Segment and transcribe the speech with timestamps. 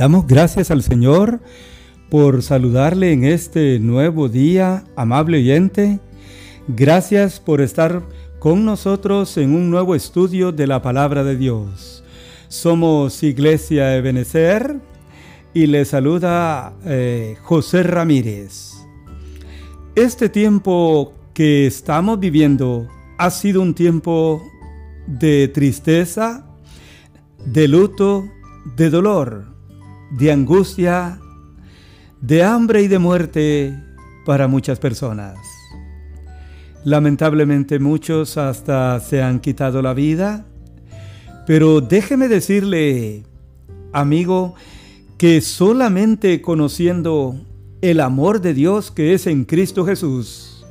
[0.00, 1.40] Damos gracias al Señor
[2.08, 6.00] por saludarle en este nuevo día, amable oyente.
[6.68, 8.08] Gracias por estar
[8.38, 12.02] con nosotros en un nuevo estudio de la palabra de Dios.
[12.48, 14.80] Somos Iglesia Ebenecer
[15.52, 18.72] y le saluda eh, José Ramírez.
[19.96, 22.88] Este tiempo que estamos viviendo
[23.18, 24.42] ha sido un tiempo
[25.06, 26.46] de tristeza,
[27.44, 28.24] de luto,
[28.76, 29.59] de dolor,
[30.10, 31.18] de angustia,
[32.20, 33.78] de hambre y de muerte
[34.26, 35.38] para muchas personas.
[36.84, 40.46] Lamentablemente muchos hasta se han quitado la vida,
[41.46, 43.24] pero déjeme decirle,
[43.92, 44.54] amigo,
[45.18, 47.38] que solamente conociendo
[47.82, 50.64] el amor de Dios que es en Cristo Jesús,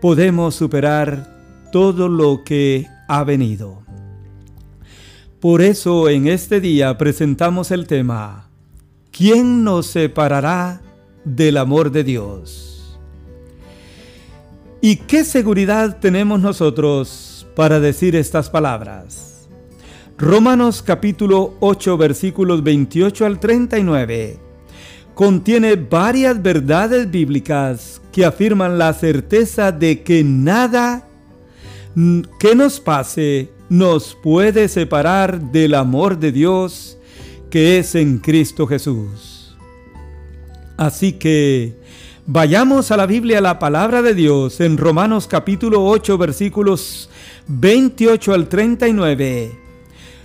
[0.00, 3.82] podemos superar todo lo que ha venido.
[5.40, 8.43] Por eso en este día presentamos el tema,
[9.16, 10.80] ¿quién nos separará
[11.24, 12.98] del amor de Dios?
[14.80, 19.48] ¿Y qué seguridad tenemos nosotros para decir estas palabras?
[20.18, 24.38] Romanos capítulo 8 versículos 28 al 39
[25.14, 31.06] contiene varias verdades bíblicas que afirman la certeza de que nada
[32.40, 36.98] que nos pase nos puede separar del amor de Dios
[37.54, 39.56] que es en Cristo Jesús.
[40.76, 41.78] Así que
[42.26, 47.08] vayamos a la Biblia, a la palabra de Dios, en Romanos capítulo 8 versículos
[47.46, 49.56] 28 al 39.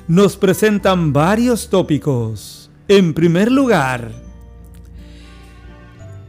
[0.08, 2.72] Nos presentan varios tópicos.
[2.88, 4.12] En primer lugar,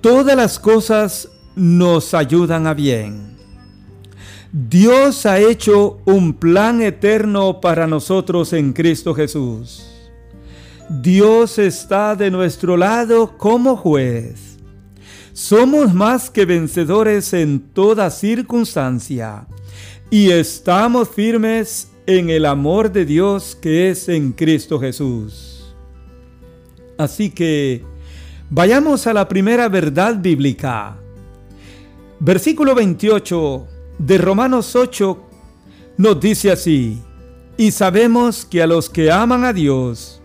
[0.03, 3.39] todas las cosas nos ayudan a bien.
[4.53, 10.00] Dios ha hecho un plan eterno para nosotros en Cristo Jesús.
[10.91, 14.59] Dios está de nuestro lado como juez.
[15.33, 19.47] Somos más que vencedores en toda circunstancia
[20.11, 25.77] y estamos firmes en el amor de Dios que es en Cristo Jesús.
[26.99, 27.85] Así que
[28.51, 30.97] vayamos a la primera verdad bíblica.
[32.19, 35.23] Versículo 28 de Romanos 8
[35.99, 37.01] nos dice así,
[37.57, 40.20] y sabemos que a los que aman a Dios,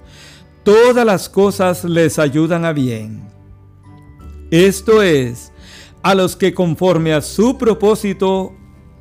[0.65, 3.29] todas las cosas les ayudan a bien.
[4.51, 5.53] Esto es,
[6.01, 8.53] a los que conforme a su propósito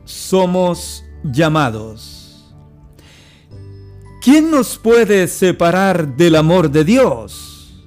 [0.05, 2.55] somos llamados.
[4.23, 7.85] ¿Quién nos puede separar del amor de Dios?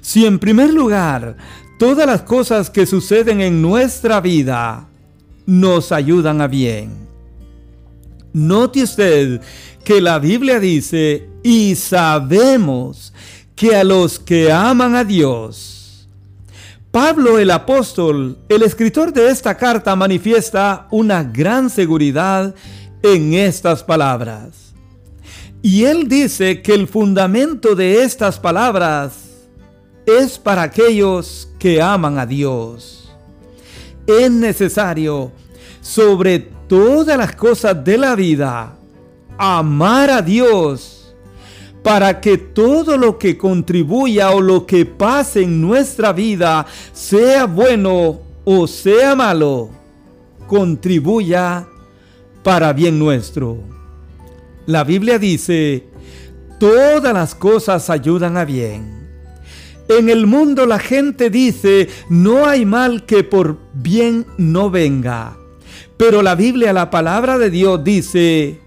[0.00, 1.36] Si en primer lugar,
[1.78, 4.88] todas las cosas que suceden en nuestra vida
[5.44, 7.11] nos ayudan a bien.
[8.32, 9.40] Note usted
[9.84, 13.12] que la Biblia dice, y sabemos
[13.54, 16.08] que a los que aman a Dios.
[16.90, 22.54] Pablo el apóstol, el escritor de esta carta, manifiesta una gran seguridad
[23.02, 24.74] en estas palabras.
[25.62, 29.14] Y él dice que el fundamento de estas palabras
[30.06, 33.02] es para aquellos que aman a Dios
[34.06, 35.32] es necesario,
[35.80, 38.78] sobre todas las cosas de la vida,
[39.36, 41.14] amar a Dios
[41.82, 48.20] para que todo lo que contribuya o lo que pase en nuestra vida, sea bueno
[48.46, 49.68] o sea malo,
[50.46, 51.66] contribuya
[52.42, 53.58] para bien nuestro.
[54.64, 55.84] La Biblia dice,
[56.58, 59.02] todas las cosas ayudan a bien
[59.88, 65.36] en el mundo la gente dice, no hay mal que por bien no venga.
[66.04, 68.60] Pero la Biblia, la palabra de Dios dice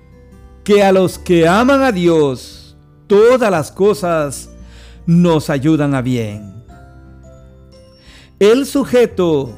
[0.63, 4.49] que a los que aman a Dios, todas las cosas
[5.05, 6.63] nos ayudan a bien.
[8.39, 9.53] El sujeto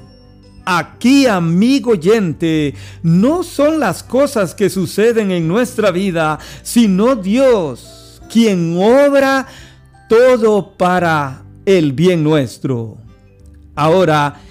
[0.65, 2.73] aquí, amigo oyente,
[3.03, 9.45] no son las cosas que suceden en nuestra vida, sino Dios, quien obra
[10.09, 12.97] todo para el bien nuestro.
[13.75, 14.41] Ahora,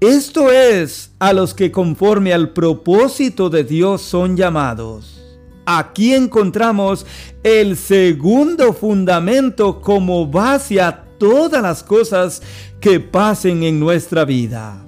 [0.00, 5.22] esto es a los que conforme al propósito de Dios son llamados.
[5.64, 7.06] Aquí encontramos
[7.42, 12.42] el segundo fundamento como base a todas las cosas
[12.78, 14.84] que pasen en nuestra vida.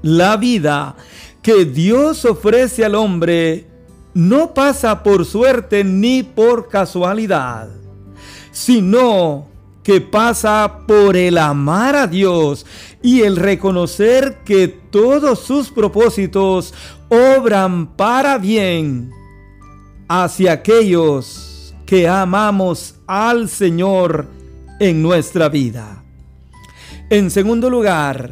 [0.00, 0.96] La vida
[1.42, 3.66] que Dios ofrece al hombre
[4.14, 7.68] no pasa por suerte ni por casualidad,
[8.50, 9.46] sino
[9.82, 12.64] que pasa por el amar a Dios
[13.02, 16.72] y el reconocer que todos sus propósitos
[17.08, 19.10] obran para bien
[20.08, 24.26] hacia aquellos que amamos al Señor
[24.78, 26.02] en nuestra vida.
[27.10, 28.30] En segundo lugar,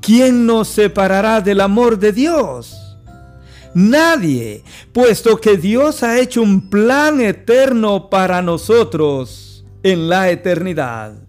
[0.00, 2.76] ¿quién nos separará del amor de Dios?
[3.74, 4.62] Nadie,
[4.92, 11.23] puesto que Dios ha hecho un plan eterno para nosotros en la eternidad.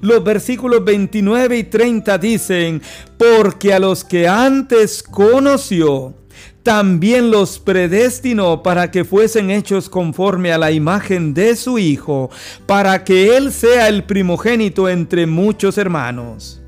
[0.00, 2.82] Los versículos 29 y 30 dicen,
[3.16, 6.14] porque a los que antes conoció,
[6.62, 12.30] también los predestinó para que fuesen hechos conforme a la imagen de su Hijo,
[12.66, 16.60] para que Él sea el primogénito entre muchos hermanos.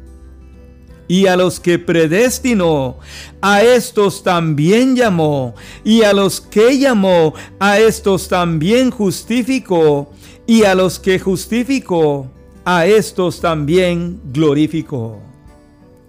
[1.07, 2.99] Y a los que predestinó,
[3.43, 5.55] a estos también llamó,
[5.85, 10.11] y a los que llamó, a estos también justificó,
[10.47, 12.31] y a los que justificó,
[12.65, 15.21] a estos también glorificó.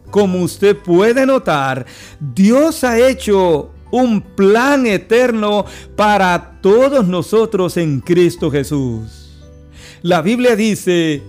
[0.09, 1.85] Como usted puede notar,
[2.19, 5.65] Dios ha hecho un plan eterno
[5.95, 9.39] para todos nosotros en Cristo Jesús.
[10.01, 11.21] La Biblia dice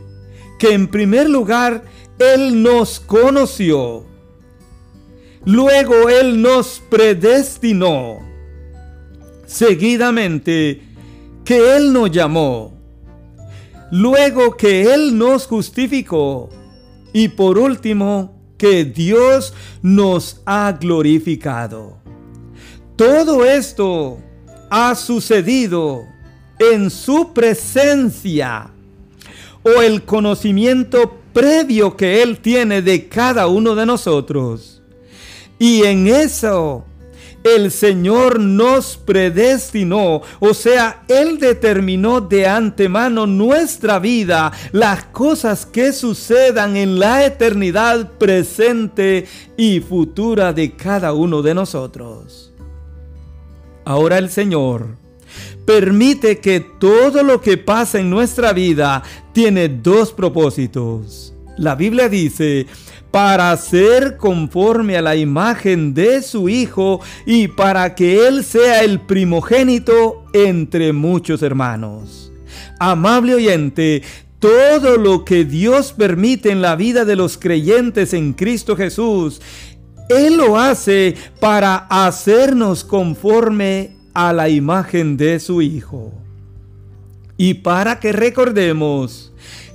[0.59, 1.85] que en primer lugar
[2.19, 4.07] Él nos conoció.
[5.45, 8.19] Luego Él nos predestinó.
[9.47, 10.83] Seguidamente
[11.45, 12.82] que Él nos llamó.
[13.93, 16.49] Luego que Él nos justificó.
[17.13, 19.53] Y por último, que Dios
[19.83, 21.99] nos ha glorificado.
[22.97, 24.19] Todo esto
[24.71, 26.07] ha sucedido
[26.59, 28.71] en su presencia
[29.63, 34.81] o el conocimiento previo que Él tiene de cada uno de nosotros.
[35.59, 36.87] Y en eso
[37.45, 45.93] el Señor nos predestinó, o sea, Él determinó de antemano nuestra vida, las cosas que
[45.93, 52.53] sucedan en la eternidad presente y futura de cada uno de nosotros.
[53.85, 54.97] Ahora el Señor
[55.67, 59.03] permite que todo lo que pasa en nuestra vida
[59.33, 61.35] tiene dos propósitos.
[61.57, 62.67] La Biblia dice,
[63.13, 69.01] para ser conforme a la imagen de su Hijo y para que Él sea el
[69.01, 72.33] primogénito entre muchos hermanos.
[72.81, 74.03] Amable oyente,
[74.39, 79.43] todo lo que Dios permite en la vida de los creyentes en Cristo Jesús,
[80.09, 86.13] Él lo hace para hacernos conforme a la imagen de su Hijo.
[87.37, 89.33] Y para que recordemos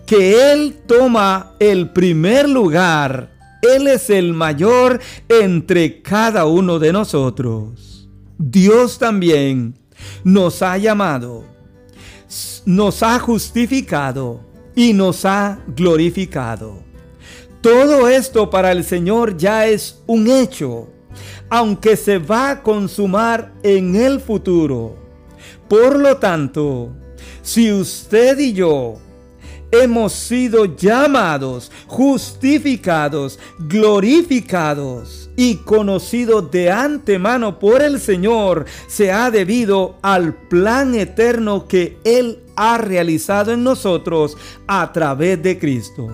[0.07, 3.29] que Él toma el primer lugar.
[3.61, 8.07] Él es el mayor entre cada uno de nosotros.
[8.37, 9.75] Dios también
[10.23, 11.43] nos ha llamado,
[12.65, 14.39] nos ha justificado
[14.75, 16.83] y nos ha glorificado.
[17.61, 20.87] Todo esto para el Señor ya es un hecho,
[21.49, 24.95] aunque se va a consumar en el futuro.
[25.67, 26.95] Por lo tanto,
[27.41, 29.01] si usted y yo
[29.71, 39.95] hemos sido llamados, justificados, glorificados y conocidos de antemano por el Señor, se ha debido
[40.01, 44.37] al plan eterno que Él ha realizado en nosotros
[44.67, 46.07] a través de Cristo.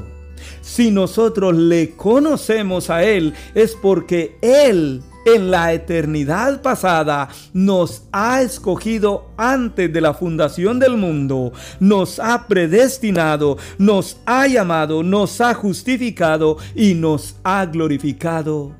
[0.62, 8.42] Si nosotros le conocemos a Él es porque Él en la eternidad pasada nos ha
[8.42, 15.53] escogido antes de la fundación del mundo, nos ha predestinado, nos ha llamado, nos ha
[15.53, 18.75] justificado y nos ha glorificado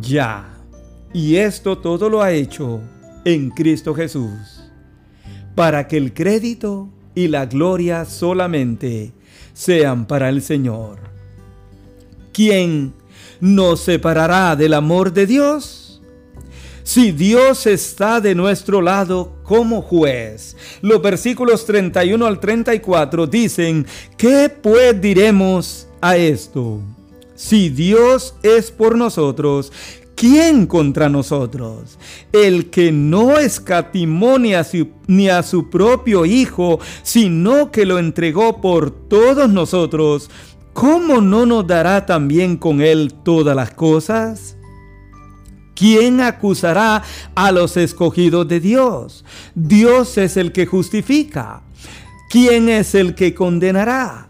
[0.00, 0.54] ya.
[1.12, 2.80] Y esto todo lo ha hecho
[3.24, 4.70] en Cristo Jesús,
[5.54, 9.12] para que el crédito y la gloria solamente
[9.52, 10.98] sean para el Señor.
[12.32, 12.94] ¿Quién
[13.40, 16.00] nos separará del amor de Dios?
[16.82, 20.56] Si Dios está de nuestro lado como juez.
[20.80, 26.80] Los versículos 31 al 34 dicen, ¿qué pues diremos a esto?
[27.34, 29.70] Si Dios es por nosotros,
[30.14, 31.98] ¿quién contra nosotros?
[32.32, 37.98] El que no escatimó ni a, su, ni a su propio Hijo, sino que lo
[37.98, 40.30] entregó por todos nosotros,
[40.78, 44.56] ¿cómo no nos dará también con Él todas las cosas?
[45.74, 47.02] ¿Quién acusará
[47.34, 49.24] a los escogidos de Dios?
[49.56, 51.62] Dios es el que justifica.
[52.30, 54.28] ¿Quién es el que condenará?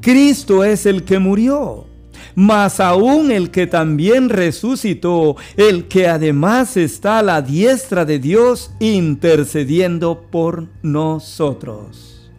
[0.00, 1.86] Cristo es el que murió,
[2.34, 8.72] mas aún el que también resucitó, el que además está a la diestra de Dios
[8.80, 12.32] intercediendo por nosotros.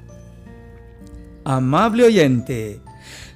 [1.46, 2.82] Amable oyente,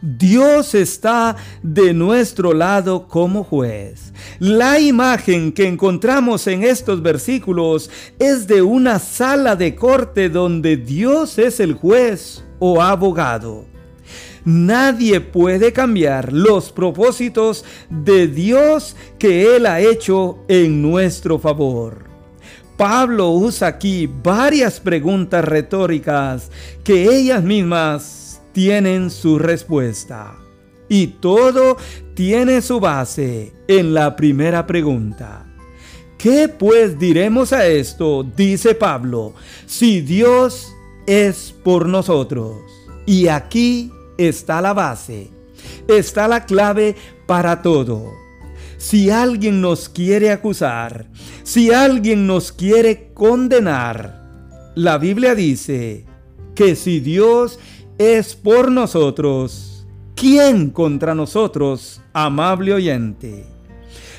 [0.01, 4.13] Dios está de nuestro lado como juez.
[4.39, 11.37] La imagen que encontramos en estos versículos es de una sala de corte donde Dios
[11.37, 13.65] es el juez o abogado.
[14.45, 22.05] Nadie puede cambiar los propósitos de Dios que Él ha hecho en nuestro favor.
[22.77, 26.49] Pablo usa aquí varias preguntas retóricas
[26.85, 28.28] que ellas mismas
[28.59, 30.35] tienen su respuesta.
[30.89, 31.77] Y todo
[32.13, 35.47] tiene su base en la primera pregunta.
[36.17, 38.27] ¿Qué pues diremos a esto?
[38.35, 39.33] Dice Pablo,
[39.65, 40.75] si Dios
[41.07, 42.57] es por nosotros.
[43.05, 45.29] Y aquí está la base,
[45.87, 46.97] está la clave
[47.27, 48.11] para todo.
[48.77, 51.07] Si alguien nos quiere acusar,
[51.43, 54.21] si alguien nos quiere condenar,
[54.75, 56.05] la Biblia dice
[56.55, 57.57] que si Dios
[57.99, 63.45] es por nosotros, ¿quién contra nosotros, amable oyente?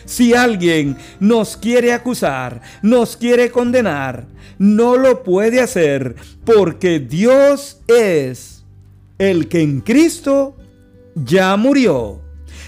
[0.05, 4.27] Si alguien nos quiere acusar, nos quiere condenar,
[4.59, 8.65] no lo puede hacer porque Dios es
[9.19, 10.57] el que en Cristo
[11.15, 12.21] ya murió,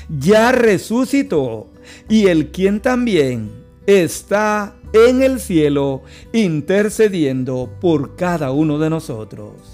[0.09, 1.71] ya resucitó,
[2.09, 3.51] y el quien también
[3.87, 9.72] está en el cielo intercediendo por cada uno de nosotros.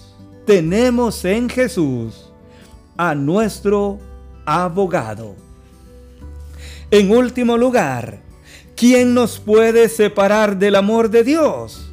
[0.48, 2.32] Tenemos en Jesús
[2.96, 3.98] a nuestro
[4.46, 5.36] abogado.
[6.90, 8.20] En último lugar,
[8.74, 11.84] ¿quién nos puede separar del amor de Dios?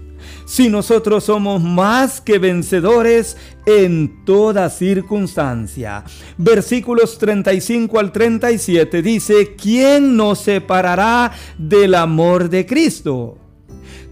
[0.45, 3.35] si nosotros somos más que vencedores
[3.65, 6.05] en toda circunstancia.
[6.37, 13.39] Versículos 35 al 37 dice, ¿quién nos separará del amor de Cristo?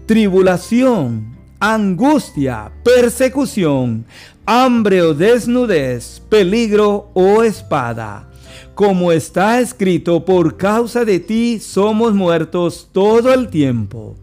[0.06, 1.34] Tribulación,
[1.64, 4.04] angustia, persecución,
[4.46, 8.28] hambre o desnudez, peligro o espada.
[8.74, 14.16] Como está escrito, por causa de ti somos muertos todo el tiempo.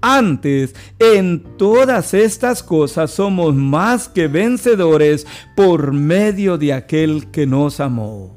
[0.00, 7.80] Antes, en todas estas cosas somos más que vencedores por medio de aquel que nos
[7.80, 8.36] amó.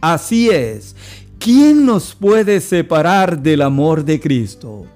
[0.00, 0.94] Así es,
[1.38, 4.86] ¿quién nos puede separar del amor de Cristo?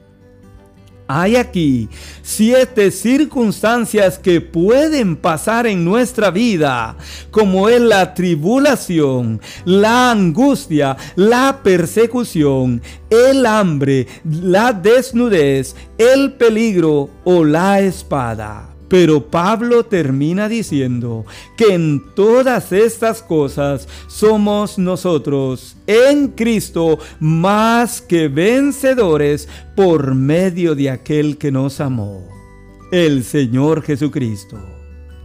[1.11, 1.89] Hay aquí
[2.21, 6.97] siete circunstancias que pueden pasar en nuestra vida,
[7.31, 17.43] como es la tribulación, la angustia, la persecución, el hambre, la desnudez, el peligro o
[17.43, 18.78] la espada.
[18.89, 21.27] Pero Pablo termina diciendo
[21.57, 30.91] que en todas estas cosas somos nosotros en Cristo más que vencedores por medio de
[30.91, 32.27] aquel que nos amó,
[32.91, 34.59] el Señor Jesucristo.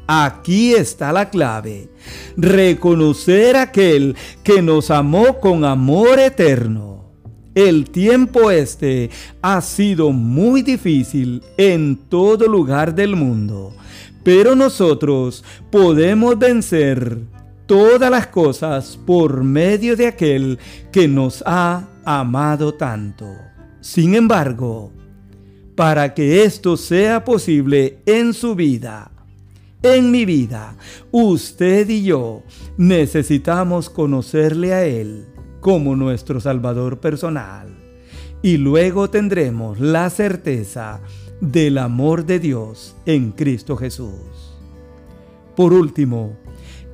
[0.06, 1.88] Aquí está la clave,
[2.36, 6.93] reconocer aquel que nos amó con amor eterno
[7.56, 13.76] el tiempo este ha sido muy difícil en todo lugar del mundo,
[14.24, 17.20] pero nosotros podemos vencer
[17.68, 20.58] todas las cosas por medio de aquel
[20.92, 23.28] que nos ha amado tanto.
[23.82, 24.92] Sin embargo,
[25.76, 29.12] para que esto sea posible en su vida,
[29.84, 30.76] en mi vida,
[31.12, 32.42] usted y yo
[32.78, 35.33] necesitamos conocerle a Él
[35.64, 37.70] como nuestro Salvador personal.
[38.42, 41.00] Y luego tendremos la certeza
[41.40, 44.58] del amor de Dios en Cristo Jesús.
[45.56, 46.38] Por último,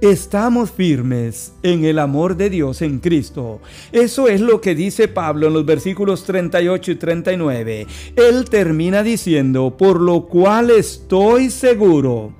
[0.02, 3.60] estamos firmes en el amor de Dios en Cristo.
[3.92, 7.88] Eso es lo que dice Pablo en los versículos 38 y 39.
[8.16, 12.39] Él termina diciendo, por lo cual estoy seguro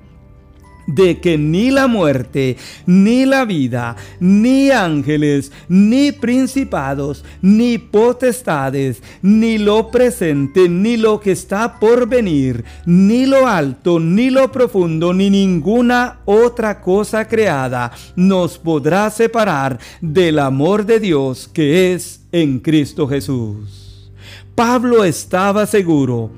[0.94, 2.56] de que ni la muerte,
[2.86, 11.32] ni la vida, ni ángeles, ni principados, ni potestades, ni lo presente, ni lo que
[11.32, 18.58] está por venir, ni lo alto, ni lo profundo, ni ninguna otra cosa creada nos
[18.58, 24.12] podrá separar del amor de Dios que es en Cristo Jesús.
[24.54, 26.30] Pablo estaba seguro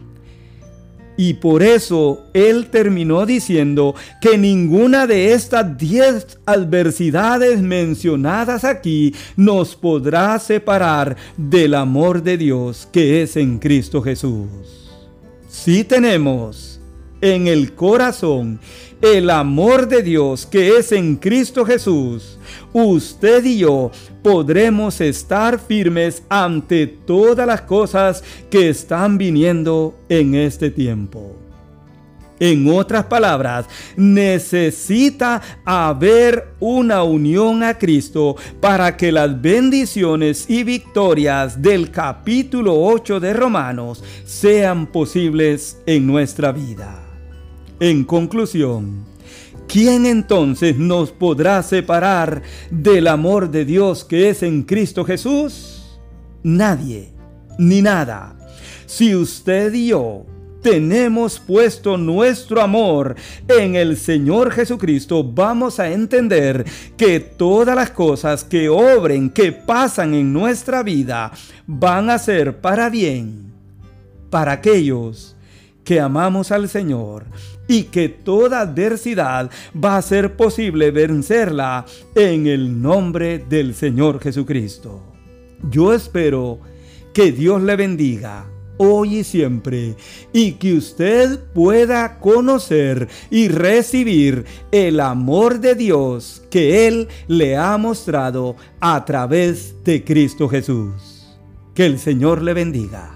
[1.16, 9.76] y por eso él terminó diciendo que ninguna de estas diez adversidades mencionadas aquí nos
[9.76, 14.48] podrá separar del amor de Dios que es en Cristo Jesús.
[15.48, 16.80] Si tenemos
[17.20, 18.58] en el corazón
[19.02, 22.38] el amor de Dios que es en Cristo Jesús,
[22.72, 23.90] usted y yo
[24.22, 31.36] podremos estar firmes ante todas las cosas que están viniendo en este tiempo.
[32.38, 33.66] En otras palabras,
[33.96, 43.20] necesita haber una unión a Cristo para que las bendiciones y victorias del capítulo 8
[43.20, 47.01] de Romanos sean posibles en nuestra vida.
[47.82, 49.04] En conclusión,
[49.66, 55.98] ¿quién entonces nos podrá separar del amor de Dios que es en Cristo Jesús?
[56.44, 57.12] Nadie,
[57.58, 58.38] ni nada.
[58.86, 60.24] Si usted y yo
[60.62, 63.16] tenemos puesto nuestro amor
[63.48, 66.64] en el Señor Jesucristo, vamos a entender
[66.96, 71.32] que todas las cosas que obren, que pasan en nuestra vida,
[71.66, 73.52] van a ser para bien,
[74.30, 75.34] para aquellos
[75.84, 77.24] que amamos al Señor
[77.68, 85.02] y que toda adversidad va a ser posible vencerla en el nombre del Señor Jesucristo.
[85.70, 86.58] Yo espero
[87.14, 88.46] que Dios le bendiga
[88.78, 89.96] hoy y siempre,
[90.32, 97.76] y que usted pueda conocer y recibir el amor de Dios que Él le ha
[97.78, 101.38] mostrado a través de Cristo Jesús.
[101.74, 103.11] Que el Señor le bendiga.